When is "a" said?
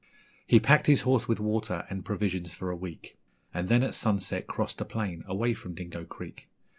2.71-2.75